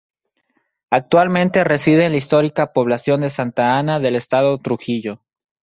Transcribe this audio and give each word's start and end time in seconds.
Actualmente 0.89 1.63
reside 1.63 2.05
en 2.07 2.13
la 2.13 2.17
histórica 2.17 2.73
población 2.73 3.21
de 3.21 3.29
Santa 3.29 3.77
Ana 3.77 3.99
del 3.99 4.15
Estado 4.15 4.57
Trujillo. 4.57 5.21